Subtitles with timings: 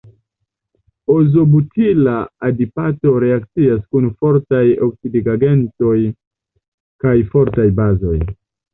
[1.23, 2.13] Izobutila
[2.47, 5.97] adipato reakcias kun fortaj oksidigagentoj
[7.07, 8.21] kaj fortaj bazoj.